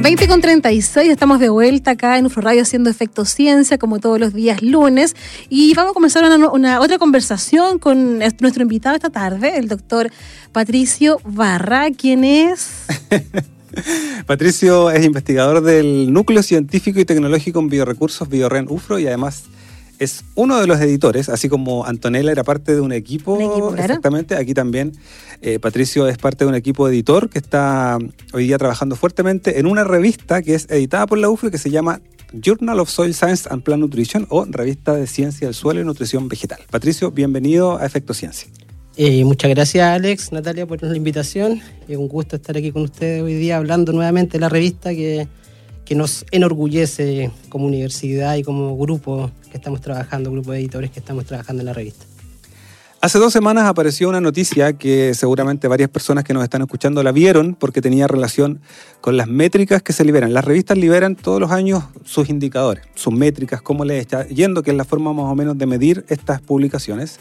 [0.00, 4.20] 20 con 36, estamos de vuelta acá en UFRO Radio haciendo Efecto Ciencia, como todos
[4.20, 5.16] los días lunes.
[5.48, 10.10] Y vamos a comenzar una, otra conversación con nuestro invitado esta tarde, el doctor
[10.52, 12.86] Patricio Barra, quien es.
[14.26, 19.44] Patricio es investigador del Núcleo Científico y Tecnológico en Biorecursos Bioren UFRO y además
[19.98, 23.38] es uno de los editores, así como Antonella era parte de un equipo,
[23.76, 24.92] exactamente, aquí también
[25.42, 27.98] eh, Patricio es parte de un equipo editor que está
[28.32, 31.58] hoy día trabajando fuertemente en una revista que es editada por la UFRO y que
[31.58, 32.00] se llama
[32.32, 36.28] Journal of Soil Science and Plant Nutrition o Revista de Ciencia del Suelo y Nutrición
[36.28, 36.60] Vegetal.
[36.70, 38.48] Patricio, bienvenido a Efecto Ciencia.
[38.96, 41.60] Eh, muchas gracias Alex, Natalia por la invitación.
[41.86, 45.28] Es un gusto estar aquí con ustedes hoy día hablando nuevamente de la revista que
[45.88, 51.00] que nos enorgullece como universidad y como grupo que estamos trabajando, grupo de editores que
[51.00, 52.04] estamos trabajando en la revista.
[53.00, 57.10] Hace dos semanas apareció una noticia que seguramente varias personas que nos están escuchando la
[57.10, 58.60] vieron porque tenía relación
[59.00, 60.34] con las métricas que se liberan.
[60.34, 64.72] Las revistas liberan todos los años sus indicadores, sus métricas, cómo les está yendo, que
[64.72, 67.18] es la forma más o menos de medir estas publicaciones.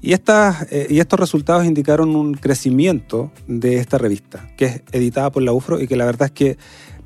[0.00, 5.32] Y, estas, eh, y estos resultados indicaron un crecimiento de esta revista, que es editada
[5.32, 6.58] por la UFRO y que la verdad es que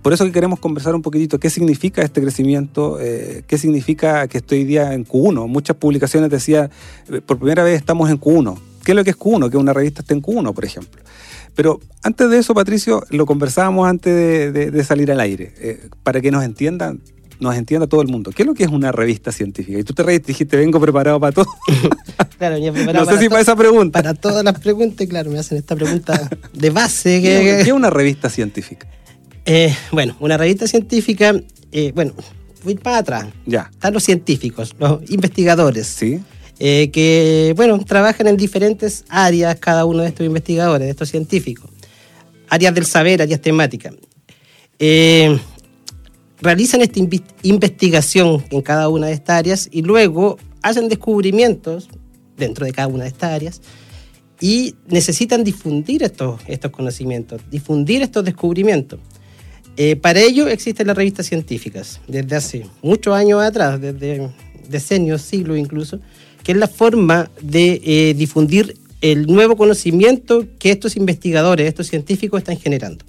[0.03, 4.39] por eso que queremos conversar un poquitito qué significa este crecimiento, eh, qué significa que
[4.39, 5.47] estoy hoy día en Q1.
[5.47, 6.71] Muchas publicaciones decían,
[7.11, 8.59] eh, por primera vez estamos en Q1.
[8.83, 9.51] ¿Qué es lo que es Q1?
[9.51, 11.03] Que una revista esté en Q1, por ejemplo.
[11.55, 16.31] Pero antes de eso, Patricio, lo conversábamos antes de, salir al aire, eh, para que
[16.31, 17.01] nos entiendan,
[17.39, 18.31] nos entienda todo el mundo.
[18.31, 19.79] ¿Qué es lo que es una revista científica?
[19.79, 21.47] Y tú te reíste, dijiste, vengo preparado para todo.
[22.39, 23.99] claro, ya preparado No sé si para esa pregunta.
[23.99, 27.21] Para todas las preguntas, claro, me hacen esta pregunta de base.
[27.21, 28.87] ¿Qué es una revista científica?
[29.45, 31.35] Eh, bueno, una revista científica,
[31.73, 32.13] eh, bueno,
[32.65, 33.27] voy para atrás.
[33.47, 33.69] Ya.
[33.73, 35.87] Están los científicos, los investigadores.
[35.87, 36.21] Sí.
[36.59, 41.71] Eh, que, bueno, trabajan en diferentes áreas cada uno de estos investigadores, de estos científicos.
[42.49, 43.95] Áreas del saber, áreas temáticas.
[46.41, 47.01] realizan esta
[47.43, 51.89] investigación en cada una de estas áreas y luego hacen descubrimientos
[52.37, 53.63] dentro de cada una de estas áreas
[54.41, 58.99] y necesitan difundir estos, estos conocimientos, difundir estos descubrimientos.
[59.77, 64.31] Eh, para ello existen las revistas científicas, desde hace muchos años atrás, desde
[64.69, 66.01] decenios, siglos incluso,
[66.43, 72.41] que es la forma de eh, difundir el nuevo conocimiento que estos investigadores, estos científicos
[72.41, 73.05] están generando.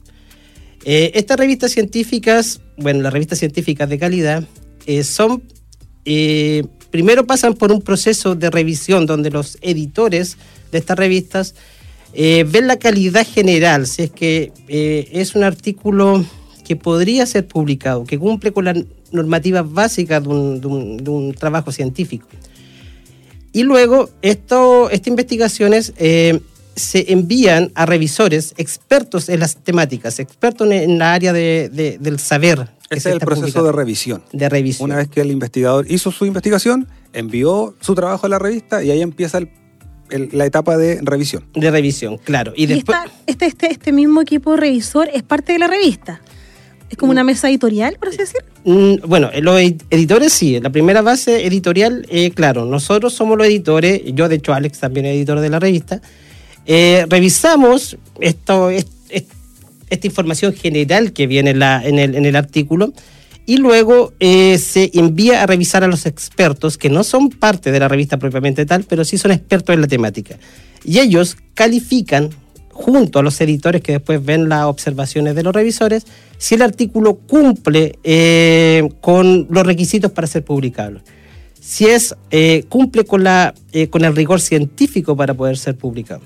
[0.85, 4.43] Eh, estas revistas científicas, bueno, las revistas científicas de calidad,
[5.03, 5.43] son,
[6.89, 10.37] primero pasan por un proceso de revisión donde los editores
[10.71, 11.53] de estas revistas
[12.13, 16.25] ven la calidad general, si es que es un artículo
[16.71, 18.77] que podría ser publicado, que cumple con las
[19.11, 22.25] normativas básicas de un, trabajo científico.
[23.51, 26.39] Y luego esto, estas investigaciones eh,
[26.77, 32.69] se envían a revisores expertos en las temáticas, expertos en, la área del saber.
[32.89, 34.23] Ese es el proceso de revisión.
[34.31, 34.89] De revisión.
[34.89, 38.91] Una vez que el investigador hizo su investigación, envió su trabajo a la revista y
[38.91, 39.41] ahí empieza
[40.09, 41.43] la etapa de revisión.
[41.53, 42.53] De revisión, claro.
[42.55, 42.97] Y, después...
[43.27, 46.21] este, este, este mismo equipo revisor es parte de la revista.
[46.91, 48.41] ¿Es como una mesa editorial, por así decir?
[48.65, 54.01] Mm, bueno, los editores sí, la primera base editorial, eh, claro, nosotros somos los editores,
[54.07, 56.01] yo de hecho Alex también es editor de la revista,
[56.65, 62.91] eh, revisamos esto, esta información general que viene en, el, artículo
[63.45, 67.79] y luego eh, se envía a revisar a los expertos que no son parte de
[67.79, 70.35] la revista propiamente tal, pero sí son expertos en la temática.
[70.83, 72.31] Y ellos califican
[72.81, 76.05] junto a los editores que después ven las observaciones de los revisores,
[76.37, 81.01] si el artículo cumple eh, con los requisitos para ser publicable.
[81.59, 86.21] Si es, eh, cumple con, la, eh, con el rigor científico para poder ser publicado.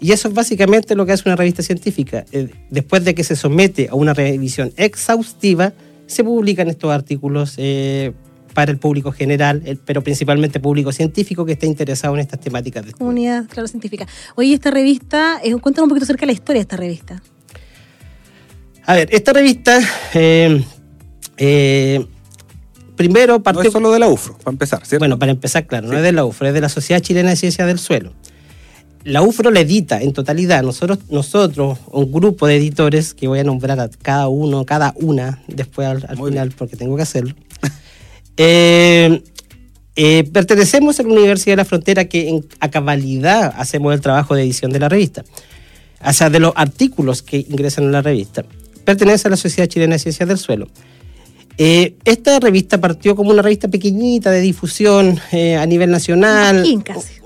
[0.00, 2.24] Y eso es básicamente lo que hace una revista científica.
[2.70, 5.72] después de que se somete a una revisión exhaustiva,
[6.06, 7.56] se publican estos artículos
[8.54, 12.92] para el público general, pero principalmente público científico que está interesado en estas temáticas de
[12.92, 14.06] Comunidad, claro, científica.
[14.34, 17.22] Oye, esta revista, eh, cuéntanos un poquito acerca de la historia de esta revista.
[18.84, 19.80] A ver, esta revista,
[20.14, 20.64] eh,
[21.36, 22.04] eh,
[22.96, 23.62] primero partió...
[23.62, 25.00] No es solo de la UFRO, para empezar, ¿cierto?
[25.00, 27.36] Bueno, para empezar, claro, no es de la UFRO, es de la Sociedad Chilena de
[27.36, 28.12] Ciencias del Suelo.
[29.04, 30.62] La UFRO la edita en totalidad.
[30.62, 35.42] Nosotros, nosotros, un grupo de editores, que voy a nombrar a cada uno, cada una,
[35.48, 37.34] después al, final, porque tengo que hacerlo,
[38.36, 39.22] eh,
[39.94, 44.42] Eh, pertenecemos a la Universidad de la Frontera que a cabalidad hacemos el trabajo de
[44.42, 45.22] edición de la revista,
[46.02, 48.42] o sea, de los artículos que ingresan en la revista.
[48.86, 50.68] Pertenece a la Sociedad Chilena de Ciencias del Suelo.
[51.58, 56.64] Eh, esta revista partió como una revista pequeñita de difusión eh, a nivel nacional.
[56.84, 57.22] casi.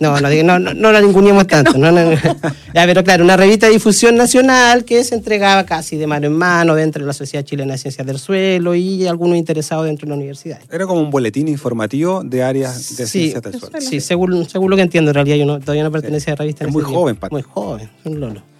[0.00, 1.78] No, no, no, no la ninguneamos tanto.
[1.78, 1.90] No,
[2.74, 6.32] ya, pero claro, una revista de difusión nacional que se entregaba casi de mano en
[6.32, 10.10] mano dentro de la Sociedad Chilena de Ciencias del Suelo y algunos interesados dentro de
[10.10, 10.58] la universidad.
[10.70, 13.80] Era como un boletín informativo de áreas de ciencias del suelo.
[13.80, 16.36] Sí, según, según lo que entiendo, en realidad yo no, todavía no pertenece a la
[16.36, 16.64] revista.
[16.64, 18.53] Es muy joven, Muy joven, un lolo.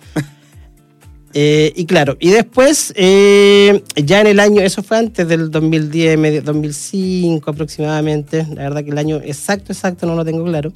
[1.36, 6.44] Eh, y claro, y después, eh, ya en el año, eso fue antes del 2010,
[6.44, 10.72] 2005 aproximadamente, la verdad que el año exacto, exacto no lo tengo claro,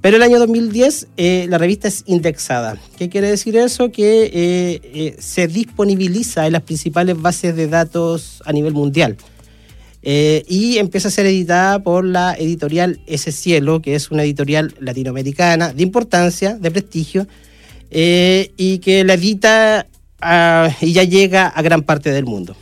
[0.00, 2.78] pero el año 2010 eh, la revista es indexada.
[2.96, 3.92] ¿Qué quiere decir eso?
[3.92, 9.18] Que se disponibiliza en las principales bases de datos a nivel mundial.
[10.02, 15.74] y empieza a ser editada por la editorial Ese Cielo, que es una editorial latinoamericana
[15.74, 17.26] de importancia, de prestigio,
[17.90, 19.86] y que la edita
[20.80, 22.54] y ya llega a gran parte del mundo.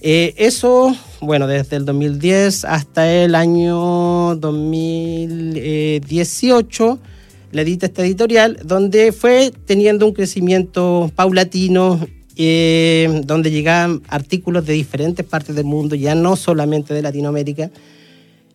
[0.00, 6.98] Eh, eso, bueno, desde el 2010 hasta el año 2018,
[7.52, 12.06] la edita esta editorial, donde fue teniendo un crecimiento paulatino,
[12.36, 17.70] eh, donde llegaban artículos de diferentes partes del mundo, ya no solamente de Latinoamérica,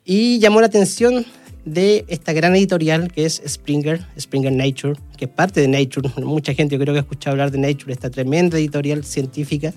[0.05, 1.25] y llamó la atención
[1.65, 6.09] de esta gran editorial que es Springer, Springer Nature, que es parte de Nature.
[6.23, 9.73] Mucha gente yo creo que ha escuchado hablar de Nature, esta tremenda editorial científica.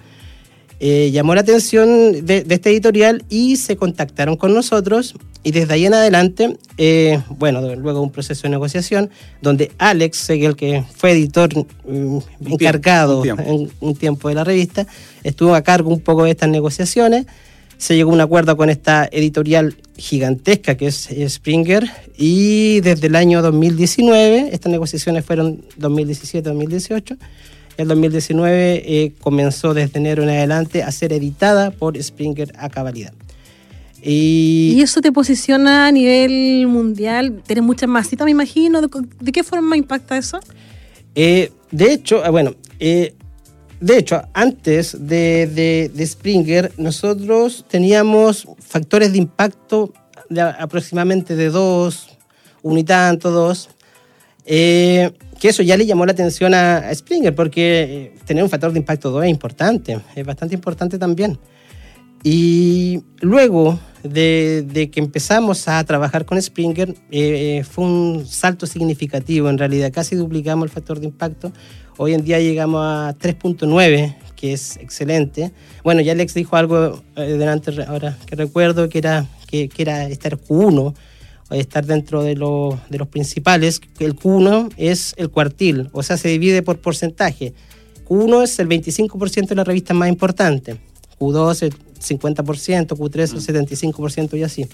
[0.80, 5.14] Eh, llamó la atención de, esta editorial y se contactaron con nosotros
[5.44, 9.08] y desde ahí en adelante, eh, bueno, luego un proceso de negociación
[9.40, 11.50] donde Alex Segel, que fue editor
[11.86, 14.86] mm, encargado en un tiempo de la revista,
[15.22, 17.26] estuvo a cargo un poco de estas negociaciones
[17.78, 23.16] se llegó a un acuerdo con esta editorial gigantesca que es Springer y desde el
[23.16, 27.16] año 2019, estas negociaciones fueron 2017-2018,
[27.76, 33.12] el 2019 eh, comenzó desde enero en adelante a ser editada por Springer a cabalidad.
[34.06, 37.42] Y, eso te posiciona a nivel mundial?
[37.46, 38.82] ¿Tienes muchas masitas, me imagino?
[38.82, 40.40] ¿De, qué forma impacta eso?
[41.14, 43.14] Eh, de hecho, ah, bueno, eh,
[43.80, 49.92] de hecho, antes de, Springer, nosotros teníamos factores de impacto
[50.30, 52.08] de aproximadamente de dos,
[52.62, 53.68] un y tanto, dos,
[54.46, 58.72] eh, que eso ya le llamó la atención a, Springer, porque eh, tener un factor
[58.72, 61.38] de impacto 2 es importante, es bastante importante también.
[62.22, 69.58] Y luego de, que empezamos a trabajar con Springer, eh, fue un salto significativo, en
[69.58, 71.52] realidad casi duplicamos el factor de impacto
[71.96, 75.52] Hoy en día llegamos a 3.9, que es excelente.
[75.84, 80.36] Bueno, ya Alex dijo algo eh, delante, ahora que recuerdo, que era, que, era estar
[80.36, 80.92] Q1,
[81.52, 83.80] estar dentro de, de los principales.
[84.00, 87.54] El Q1 es el cuartil, o sea, se divide por porcentaje.
[88.08, 90.76] Q1 es el 25% de las revistas más importantes,
[91.18, 94.66] Q2 el 50%, Q3 el 75% y así.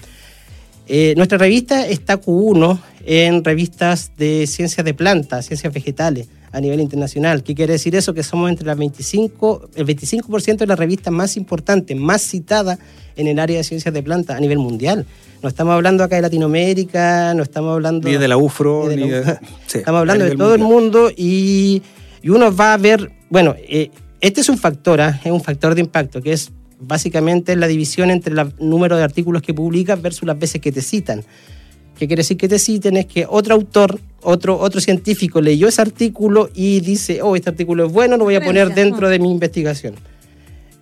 [0.87, 6.81] Eh, nuestra revista está Q1 en revistas de ciencias de plantas, ciencias vegetales a nivel
[6.81, 7.43] internacional.
[7.43, 8.13] ¿Qué quiere decir eso?
[8.13, 12.77] Que somos entre las 25, el 25% de las revistas más importantes, más citadas
[13.15, 15.05] en el área de ciencias de planta a nivel mundial.
[15.41, 18.07] No estamos hablando acá de Latinoamérica, no estamos hablando...
[18.07, 19.37] Ni de la UFRO, ni de...
[19.73, 21.81] estamos hablando de todo el mundo y,
[22.25, 23.89] uno va a ver, bueno, eh,
[24.21, 25.19] este es un factor, ¿ah?
[25.23, 29.41] es un factor de impacto, que es básicamente la división entre el número de artículos
[29.41, 31.23] que publicas versus las veces que te citan.
[31.97, 32.97] ¿Qué quiere decir que te citen?
[32.97, 37.85] Es que otro autor, otro, otro científico leyó ese artículo y dice, oh, este artículo
[37.85, 39.95] es bueno, lo voy a poner dentro de mi investigación.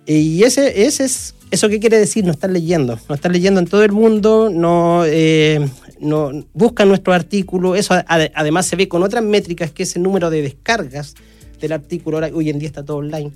[0.06, 2.24] Y ese, ese es, ¿eso qué quiere decir?
[2.24, 2.98] No están leyendo.
[3.08, 5.66] No están leyendo en todo el mundo, no, eh,
[6.00, 7.74] no buscan nuestro artículo.
[7.76, 11.14] Eso además se ve con otras métricas, que es el número de descargas
[11.60, 13.32] del artículo, ahora hoy en día está todo online.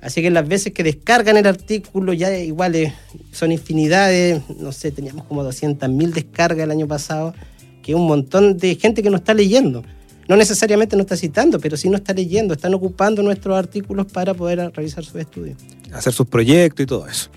[0.00, 2.92] Así que las veces que descargan el artículo ya igual
[3.32, 7.34] son infinidades, no sé, teníamos como 200.000 descargas el año pasado,
[7.82, 9.82] que un montón de gente que no está leyendo.
[10.28, 14.34] No necesariamente no está citando, pero sí no está leyendo, están ocupando nuestros artículos para
[14.34, 15.56] poder realizar sus estudios.
[15.90, 17.30] Hacer sus proyectos y todo eso.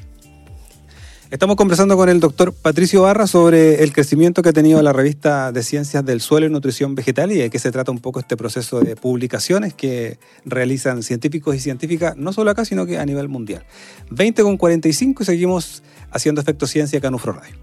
[1.31, 5.53] Estamos conversando con el doctor Patricio Barra sobre el crecimiento que ha tenido la revista
[5.53, 8.35] de Ciencias del Suelo y Nutrición Vegetal y de qué se trata un poco este
[8.35, 13.29] proceso de publicaciones que realizan científicos y científicas, no solo acá, sino que a nivel
[13.29, 13.63] mundial.
[14.09, 17.55] 20 con 45 y seguimos haciendo efecto ciencia acá en Ufro Radio.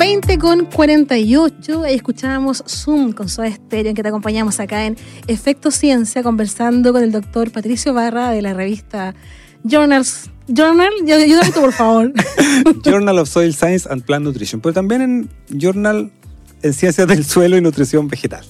[0.00, 4.96] 20 con 48, ahí escuchábamos Zoom con Soda Stereo, en que te acompañamos acá en
[5.26, 9.14] Efecto Ciencia, conversando con el doctor Patricio Barra de la revista
[9.62, 10.30] Journals.
[10.48, 12.14] Journal, ayúdame tú, por favor.
[12.82, 16.10] Journal of Soil Science and Plant Nutrition, pero también en Journal
[16.62, 18.46] en Ciencias del Suelo y Nutrición Vegetal.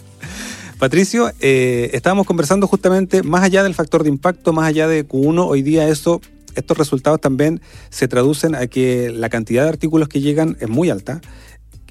[0.78, 5.48] Patricio, eh, estábamos conversando justamente más allá del factor de impacto, más allá de Q1,
[5.48, 6.20] hoy día eso,
[6.54, 10.90] estos resultados también se traducen a que la cantidad de artículos que llegan es muy
[10.90, 11.20] alta.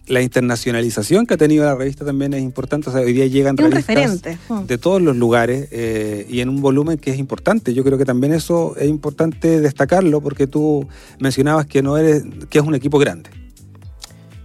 [0.07, 2.89] La internacionalización que ha tenido la revista también es importante.
[2.89, 4.65] O sea, hoy día llegan revistas mm.
[4.65, 7.75] de todos los lugares eh, y en un volumen que es importante.
[7.75, 10.87] Yo creo que también eso es importante destacarlo porque tú
[11.19, 13.29] mencionabas que no eres, que es un equipo grande.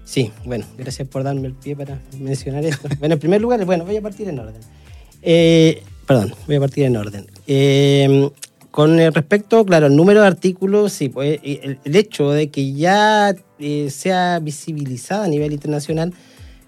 [0.05, 2.89] Sí, bueno, gracias por darme el pie para mencionar esto.
[3.01, 4.61] Bueno, en primer lugar, bueno, voy a partir en orden.
[5.23, 7.27] Eh, perdón, voy a partir en orden.
[7.47, 8.31] Eh,
[8.75, 13.89] con respecto, claro, al número de artículos, sí, pues el, hecho de que ya eh,
[13.89, 16.13] sea visibilizada a nivel internacional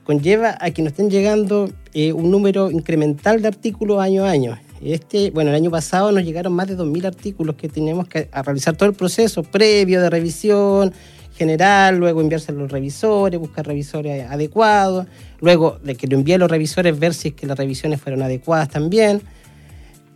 [0.05, 1.69] conlleva a que nos estén llegando
[2.15, 4.57] un número incremental de artículos año a año.
[4.81, 8.77] Este, bueno, el año pasado nos llegaron más de 2.000 artículos que tenemos que realizar
[8.77, 10.93] todo el proceso previo de revisión,
[11.37, 15.09] general, luego enviarse a los revisores, buscar revisores adecuados,
[15.41, 18.23] luego de que lo envíe a los revisores, ver si es que las revisiones fueron
[18.23, 19.23] adecuadas también.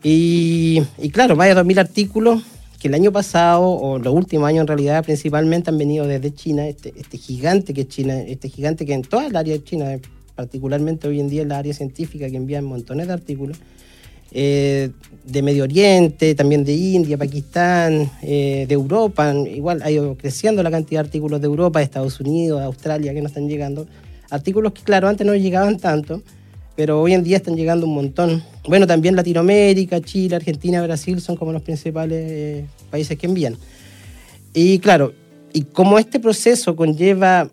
[0.02, 2.42] Y, y claro, vaya 2.000 artículos
[2.80, 6.66] que el año pasado, o los últimos años en realidad, principalmente han venido desde China,
[6.66, 9.98] este, este gigante que es China, este gigante que en toda el área de China,
[10.34, 13.58] particularmente hoy en día en la área científica, que envían montones de artículos,
[14.32, 14.90] eh,
[15.24, 19.34] de Medio Oriente, también de India, Pakistán, eh, de Europa.
[19.34, 23.12] Igual ha ido creciendo la cantidad de artículos de Europa, de Estados Unidos, de Australia
[23.12, 23.86] que nos están llegando.
[24.30, 26.22] Artículos que, claro, antes no llegaban tanto,
[26.80, 28.42] pero hoy en día están llegando un montón.
[28.66, 33.54] Bueno, también Latinoamérica, Chile, Argentina, Brasil son como los principales eh, países que envían.
[34.54, 35.12] Y claro,
[35.52, 37.50] y como este proceso conlleva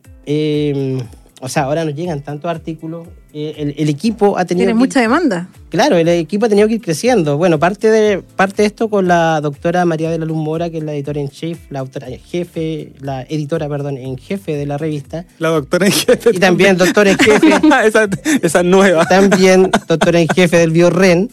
[1.41, 4.67] o sea, ahora nos llegan tantos artículos, eh, el, equipo ha tenido...
[4.67, 5.49] Tiene mucha demanda.
[5.69, 7.37] Claro, el equipo ha tenido que ir creciendo.
[7.37, 10.77] Bueno, parte de, parte de esto con la doctora María de la Luz Mora, que
[10.77, 14.77] es la editora en chief, la autora jefe, la editora, perdón, en jefe de la
[14.77, 15.25] revista.
[15.39, 16.29] La doctora en jefe.
[16.33, 17.47] Y también doctora en jefe.
[17.85, 18.07] esa,
[18.41, 19.05] esa nueva.
[19.05, 21.29] También doctora en jefe del BioRen.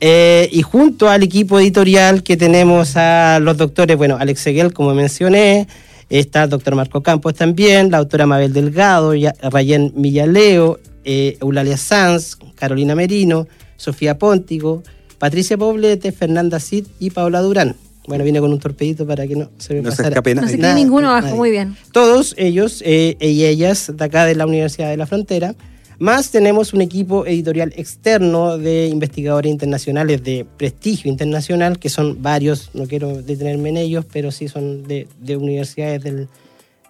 [0.00, 4.94] Eh, y junto al equipo editorial que tenemos a los doctores, bueno, Alex Seguel, como
[4.94, 5.66] mencioné,
[6.12, 9.14] Está el doctor Marco Campos también, la autora Mabel Delgado,
[9.50, 14.82] Rayén Millaleo, eh, Eulalia Sanz, Carolina Merino, Sofía Póntigo,
[15.18, 17.76] Patricia Poblete, Fernanda Cid y Paola Durán.
[18.08, 20.20] Bueno, viene con un torpedito para que no se me no pasara.
[20.22, 21.76] Se no se quede ninguno abajo, muy bien.
[21.92, 25.54] Todos ellos eh, y ellas de acá de la Universidad de la Frontera
[26.02, 32.70] más tenemos un equipo editorial externo de investigadores internacionales de prestigio internacional, que son varios,
[32.74, 36.28] no quiero detenerme en ellos, pero sí son de, universidades del,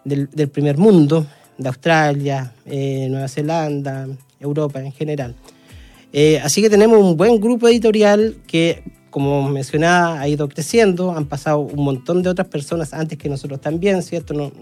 [0.05, 1.27] del, primer mundo,
[1.59, 4.09] de Australia, eh, Nueva Zelanda,
[4.41, 5.35] Europa en general.
[6.13, 11.27] Eh, así que tenemos un buen grupo editorial que, como mencionaba, ha ido creciendo, han
[11.27, 14.35] pasado un montón de otras personas antes que nosotros también, ¿cierto?
[14.35, 14.53] No,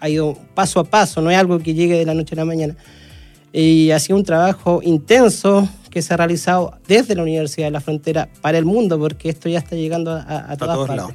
[0.00, 2.44] ha ido paso a paso, no es algo que llegue de la noche a la
[2.44, 2.76] mañana
[3.52, 7.80] y ha sido un trabajo intenso que se ha realizado desde la Universidad de la
[7.80, 10.96] Frontera para el mundo, porque esto ya está llegando a, todas partes.
[10.96, 11.12] Lados.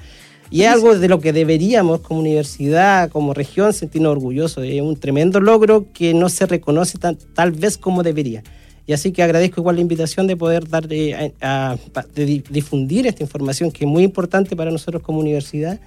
[0.49, 4.63] Y es algo de lo que deberíamos como universidad, como región, sentirnos orgullosos.
[4.65, 8.43] Es un tremendo logro que no se reconoce tal vez como debería.
[8.87, 11.75] Y así que agradezco igual la invitación de poder dar, eh, a,
[12.15, 15.77] de difundir esta información que es muy importante para nosotros como universidad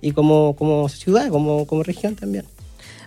[0.00, 2.44] y como, como ciudad, como, como región también.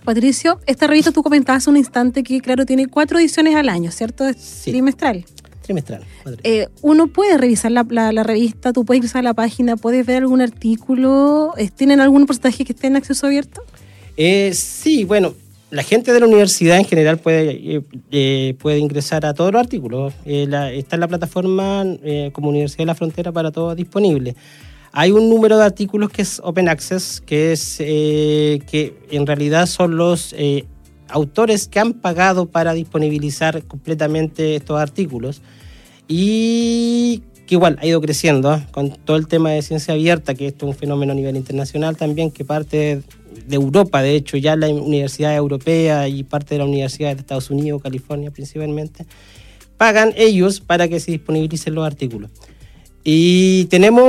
[0.02, 4.26] Patricio, esta revista tú comentabas un instante que, claro, tiene cuatro ediciones al año, ¿cierto?
[4.26, 5.26] Es trimestral.
[5.64, 6.04] Trimestral.
[6.42, 7.82] Eh, uno puede revisar la,
[8.22, 11.54] revista, tú puedes revisar la página, puedes ver algún artículo.
[11.74, 13.62] ¿Tienen algún porcentaje que esté en acceso abierto?
[14.16, 15.34] Eh, sí, bueno,
[15.70, 20.12] la gente de la universidad en general puede, eh, puede ingresar a todos los artículos.
[20.24, 21.84] está en la plataforma
[22.32, 24.36] como Universidad de la Frontera para todos disponible.
[24.96, 29.66] Hay un número de artículos que es Open Access, que es eh, que en realidad
[29.66, 30.66] son los eh,
[31.08, 35.42] autores que han pagado para disponibilizar completamente estos artículos
[36.08, 38.66] y que igual ha ido creciendo ¿ah?
[38.70, 41.96] con todo el tema de ciencia abierta, que esto es un fenómeno a nivel internacional
[41.96, 43.02] también, que parte
[43.46, 47.50] de Europa, de hecho, ya la Universidad Europea y parte de la Universidad de Estados
[47.50, 49.04] Unidos, California principalmente,
[49.76, 52.30] pagan ellos para que se disponibilicen los artículos.
[53.06, 54.02] Y tenemos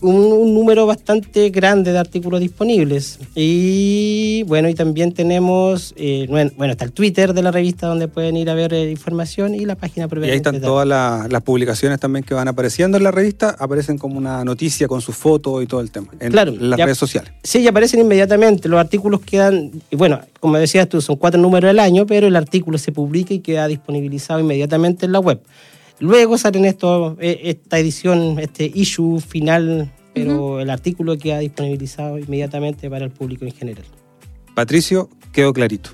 [0.00, 3.18] un, número bastante grande de artículos disponibles.
[3.34, 8.38] Y bueno, y también tenemos, eh, bueno, está el Twitter de la revista donde pueden
[8.38, 12.24] ir a ver eh, información y la página Y ahí están todas las publicaciones también
[12.24, 15.82] que van apareciendo en la revista, aparecen como una noticia con su foto y todo
[15.82, 17.32] el tema, en, claro, las redes sociales.
[17.42, 18.66] Sí, ya aparecen inmediatamente.
[18.70, 22.78] Los artículos quedan, bueno, como decías tú, son cuatro números al año, pero el artículo
[22.78, 25.38] se publica y queda disponibilizado inmediatamente en la web.
[25.98, 32.88] Luego salen esto, eh, esta edición, este issue final pero el artículo queda disponibilizado inmediatamente
[32.88, 33.84] para el público en general.
[34.54, 35.90] Patricio, quedó clarito.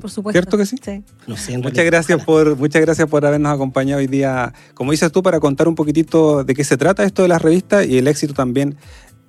[0.00, 0.40] Por supuesto.
[0.40, 0.76] ¿Cierto que sí?
[0.82, 1.02] Sí.
[1.26, 5.12] No sé, en Muchas gracias, por, muchas gracias por habernos acompañado hoy día, como dices
[5.12, 8.08] tú, para contar un poquitito de qué se trata esto de las revistas y el
[8.08, 8.76] éxito también,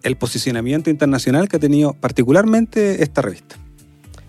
[0.02, 3.58] el posicionamiento internacional que ha tenido particularmente esta revista.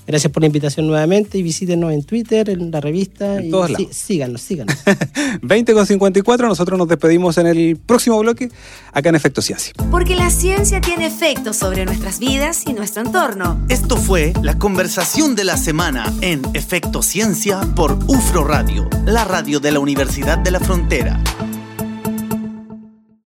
[0.09, 3.37] Gracias por la invitación nuevamente y visítenos en Twitter, en la revista.
[3.37, 3.88] En y todos sí- lados.
[3.95, 4.75] síganos, síganos.
[5.43, 8.50] 20 con 54, nosotros nos despedimos en el próximo bloque,
[8.93, 9.75] acá en Efecto Ciencia.
[9.91, 13.61] Porque la ciencia tiene efectos sobre nuestras vidas y nuestro entorno.
[13.69, 19.61] Esto fue la conversación de la semana en Efecto Ciencia por UFRO Radio, la radio
[19.61, 21.21] de la Universidad de la Frontera.